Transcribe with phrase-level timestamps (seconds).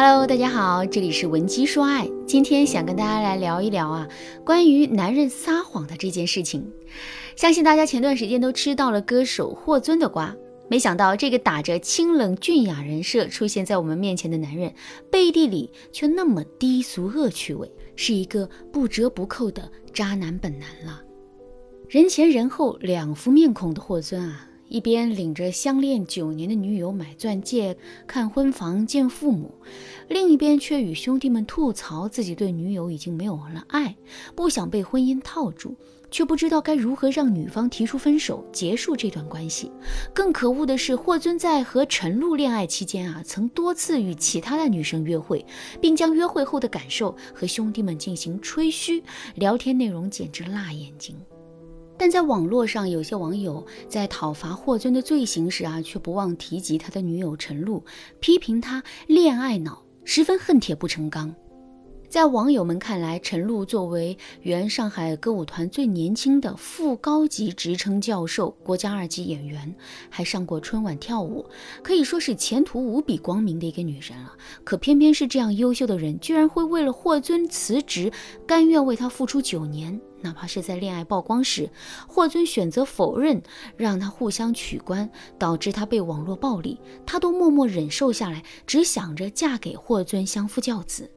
[0.00, 2.08] Hello，大家好，这里是文姬说爱。
[2.24, 4.08] 今天想跟大家来聊一聊啊，
[4.44, 6.72] 关于男人撒谎的这件事情。
[7.34, 10.32] 相信大家前段时间都吃到了歌手霍尊的瓜，
[10.70, 14.72] 没想到这个打着清冷俊雅人设出现在我们面前的男人，
[15.10, 21.02] 背地里却那么低俗恶趣味，是一个不折不扣的渣男本男了。
[21.88, 24.47] 人前人后两副面孔的霍尊啊。
[24.68, 29.54] 一边领着相恋九年的女友买钻戒、看婚房、见父母，
[30.08, 33.96] 另一边却与兄弟们吐槽自己对女友已经没有了爱，
[34.34, 35.74] 不想被婚姻套住，
[36.10, 39.70] 却不知道该如何让女方提出分手，结束这段关系。
[40.12, 45.44] 更可恶的是，霍尊在和陈露恋爱期间啊，曾多次与其他的女生约会，
[45.80, 49.02] 并将约会后的感受和兄弟们进行吹嘘，
[49.34, 51.16] 聊天内容简直辣眼睛。
[51.98, 57.84] 但在网络上，有些网友在讨伐霍尊的罪行时啊，却不忘提及他的女友陈露，
[58.20, 61.34] 批评他恋爱脑，十分恨铁不成钢。
[62.08, 69.74] 在网友们看来，陈露作为原上海歌舞团最年轻的副高级职称教授、国家二级演员，
[70.08, 71.44] 还上过春晚跳舞，
[71.82, 74.32] 可以说是前途无比光明的一个女人了。
[74.64, 78.10] 可偏偏是这样优秀的人，居然会为了霍尊辞职，
[78.46, 81.70] 甘愿为他付出九年，哪怕是在恋爱曝光时，
[82.06, 83.42] 霍尊选择否认，
[83.76, 91.10] 让他互相取关，导致他被网络暴力，他都默默忍受下来，只想着嫁给霍尊，相夫教子。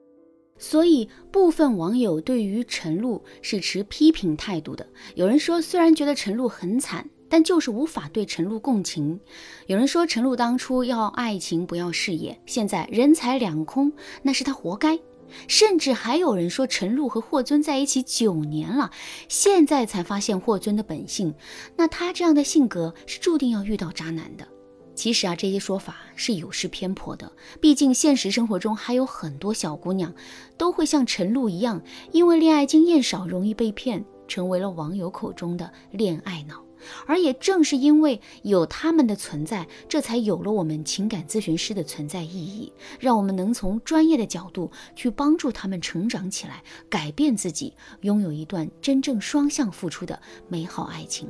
[0.58, 4.86] 所以，部分网友对于陈露是持批评态度的。
[5.16, 9.20] 有人说，虽然觉得陈露很惨，但就是无法对陈露共情。
[9.66, 15.00] 有人说，陈露当初要爱情不要事业，现在人财两空，那是他活该。
[15.48, 18.92] 甚至还有人说，陈露和霍尊在一起九年了，
[19.28, 21.34] 现在才发现霍尊的本性，
[21.76, 24.48] 那他这样的性格是注定要遇到渣男的。
[24.94, 27.32] 其实啊，这些说法是有失偏颇的。
[27.60, 30.14] 毕竟现实生活中还有很多小姑娘，
[30.58, 36.64] 都会像陈露一样，因为恋爱经验少，容易被骗，成为了网友口中的恋爱脑。
[37.06, 51.28] 而也正是因为有他们的存在，这才有了我们情感咨询师的存在意义，让我们能从专业的角度去帮助他们成长起来，改变自己，拥有一段真正双向付出的美好爱情。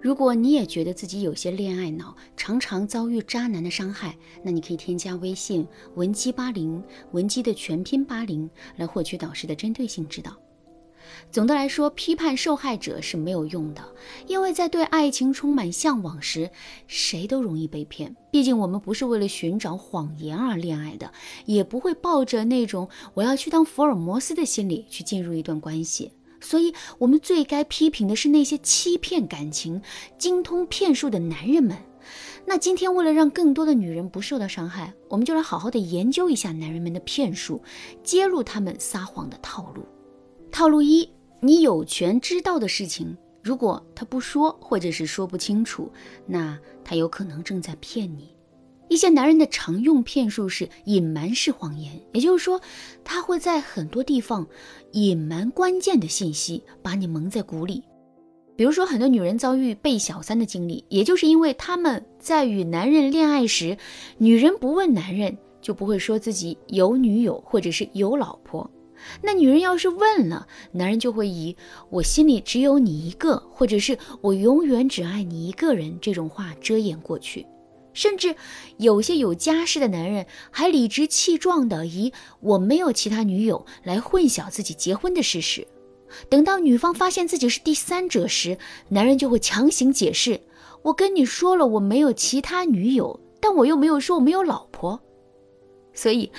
[0.00, 6.82] 如果你也觉得自己有些恋爱脑，常常遭遇渣男的伤害，那你可以添加微信文姬八零，
[7.12, 10.36] 文姬的全拼八零，来获取导师的针对性指导。
[11.30, 13.82] 总的来说，批判受害者是没有用的，
[14.26, 16.50] 因为在对爱情充满向往时，
[16.86, 18.14] 谁都容易被骗。
[18.30, 21.12] 毕竟我们不是为了寻找谎言而恋爱的，
[21.46, 26.12] 也不会抱着那种我要去当福尔摩斯的心理去进入一段关系。
[26.40, 29.80] 所以，我们最该批评的是那些欺骗感情、
[30.18, 31.76] 精通骗术的男人们。
[32.44, 37.62] 那今天，为了让更多的女人不受到伤害，我们就来好好的研究一下男人们的骗术，
[38.02, 39.86] 揭露他们撒谎的套路。
[40.54, 41.10] 套路一：
[41.40, 45.90] 你有权知道的事情，如果他不说，或者是说不清楚，
[46.28, 48.32] 那他有可能正在骗你。
[48.88, 52.60] 一些男人的常用骗术是隐瞒式谎言，也就是说，
[53.02, 54.46] 他会在很多地方
[54.92, 57.82] 隐瞒关键的信息，把你蒙在鼓里。
[58.54, 63.76] 比如说，很多女人遭遇被小三的经历，也就是因为他们在与男人恋爱时，
[64.18, 68.70] 女人不问男人，就不会说自己有女友或者是有老婆。
[69.22, 71.56] 那女人要是问了，男人就会以
[71.90, 77.46] “我心里只有你一个”或者是“我永远只爱你一个人”这种话遮掩过去。
[77.92, 78.34] 甚至
[78.76, 85.66] 有些有家室的男人还理直气壮地以“我没有其他女友”来混淆自己结婚的事实。
[86.28, 90.40] 等到女方发现自己是第三者时，男人就会强行解释
[90.82, 95.00] ：“我跟你说了我没有其他女友，但我又没有说我没有老婆。”
[95.94, 96.32] 所以，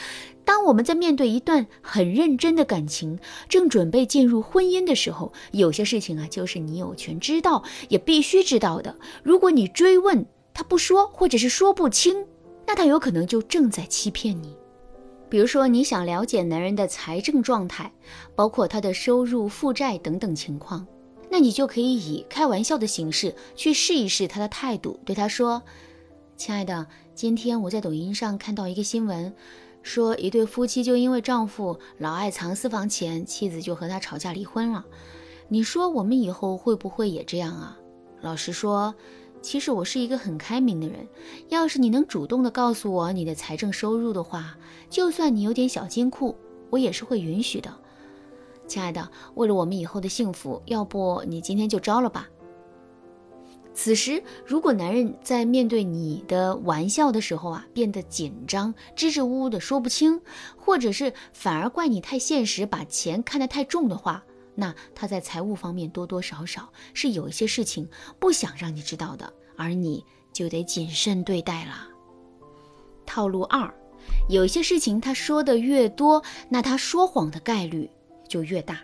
[0.45, 3.19] 当我们在面对一段很认真的感情，
[3.49, 8.95] 正准备进入婚姻的时候，有些事情啊，就是你有权知道，也必须知道的。
[9.23, 12.25] 如果你追问，他不说，或者是说不清，
[12.67, 14.55] 那他有可能就正在欺骗你。
[15.27, 17.91] 比如说，你想了解男人的财政状态，
[18.35, 20.85] 包括他的收入、负债等等情况，
[21.31, 25.63] 那你就可以以开玩笑的形式去试一试他的态度，对他说
[26.37, 29.33] ：“亲爱的，今天我在抖音上看到一个新闻，
[29.85, 34.83] 说一对夫妻就因为丈夫老爱藏私房钱，妻子就和他吵架离婚了。
[35.47, 37.77] 你说我们以后会不会也这样啊？
[38.21, 38.93] 老实说。”
[39.43, 41.07] 其实我是一个很开明的人，
[41.49, 44.57] 要是你能主动的告诉我你的财政收入的话，
[44.89, 46.35] 就算你有点小金库，
[46.71, 47.71] 我也是会允许的。
[48.67, 52.27] 亲爱的，为了我们以后的幸福，要不你今天就招了吧？
[53.75, 60.21] 此时，如果男人在面对你的玩笑的时候啊，变得紧张、支支吾吾的说不清，
[60.55, 64.23] 或者是反而怪你太现实，把钱看得太重的话，
[64.55, 67.87] 那他在财务方面多多少少是有一些事情
[68.17, 71.89] 不想让你知道的，而你就得谨慎对待了。
[73.05, 73.71] 套路二，
[74.29, 77.89] 有些事情他说的越多，那他说谎的概率
[78.27, 78.79] 就越大。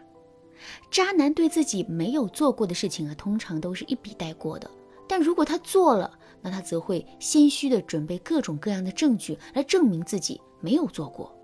[0.92, 4.70] 渣男对自己没有做过的事情啊，通常都是一笔带过的。
[5.12, 6.10] 但如果他做了，
[6.42, 11.38] 那他则会心虚的准备各种各样的证据来证明自己没有做过。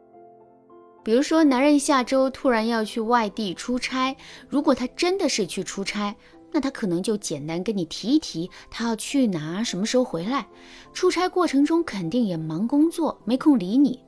[1.03, 4.15] 比如说，男人下周突然要去外地出差，
[4.47, 6.15] 如果他真的是去出差，
[6.53, 10.47] 那他可能就简单跟你提一提他要去哪，什么时候回来。
[10.93, 13.99] 出差过程中肯定也忙工作，没空理你。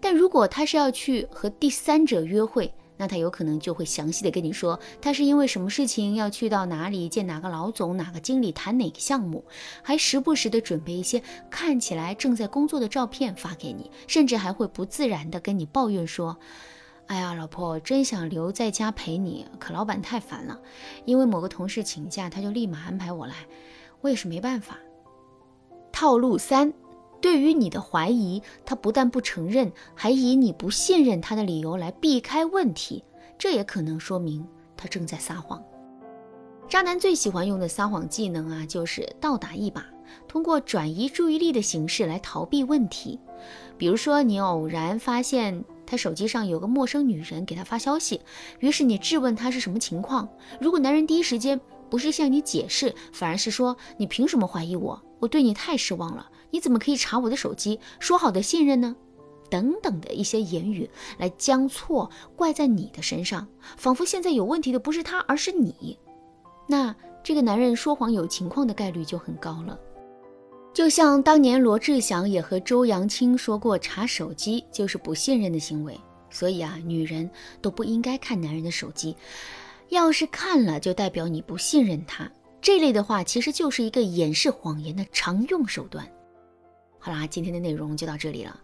[0.00, 9.44] 但如果他是要去和第三者约会，那他有可能就会详细的跟你说，他是因为什么事情要去到哪里见哪个老总、哪个经理谈哪个项目，
[9.82, 16.38] 还时不时的准备一些看起来正在工作的照片发给你，甚至还会不自然的跟你抱怨说
[17.08, 20.60] ：“哎呀，老婆，真想留在家陪你，可老板太烦了，
[21.04, 23.34] 因为某个同事请假，他就立马安排我来，
[24.02, 24.78] 我也是没办法。”
[25.90, 26.72] 套路三。
[27.24, 33.02] 对于你的怀疑，他不但不承认，还以你不信任他的理由来避开问题，
[33.38, 35.64] 这也可能说明他正在撒谎。
[36.68, 39.86] 渣男最喜欢用的撒谎技能啊，就是倒打一把，
[40.28, 43.18] 通过转移注意力的形式来逃避问题。
[43.78, 48.20] 比如说，你偶然发现他手机上有个陌生女人给他发消息，
[48.60, 50.28] 于是你质问他是什么情况。
[50.60, 55.02] 如果男人第一时间不是向你解释，反而是说你凭什么怀疑我？
[55.20, 56.28] 我对你太失望了。
[56.54, 57.80] 你怎么可以查我的手机？
[57.98, 58.94] 说好的信任呢？
[59.50, 65.98] 等等的一些言语来将错怪在你的身上，仿佛现在有问题的不是他，而是你。
[66.68, 69.76] 那这个男人说谎有情况的概率就很高了。
[70.72, 75.98] 就像当年罗志祥也和周扬青说过，查手机就是不信任的行为。
[76.30, 77.28] 所以啊，女人
[77.60, 79.16] 都不应该看男人的手机，
[79.88, 82.30] 要是看了，就代表你不信任他。
[82.60, 86.08] 这类的话，其实就是一个掩饰谎言的常用手段。
[87.04, 88.62] 好啦，今天的内容就到这里了。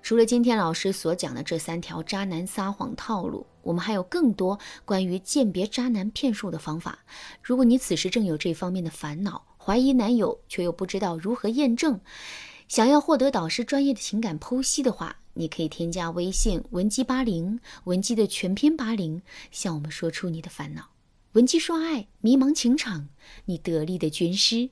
[0.00, 7.00] 除了今天老师所讲的这三条渣男撒谎套路，我们还有更多关于鉴别渣男骗术的方法。
[7.42, 12.00] 如果你此时正有这方面的烦恼，怀疑男友却又不知道如何验证，
[12.66, 20.92] 想要获得导师专业的情感剖析的话，你可以添加微信文姬八零，文姬的全拼八零，向我们说出你的烦恼。
[21.32, 23.10] 文姬说爱，迷茫情场，
[23.44, 24.70] 你得力的军师。